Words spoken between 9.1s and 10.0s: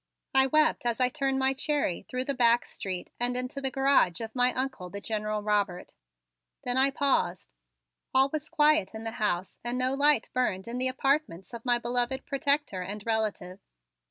house and no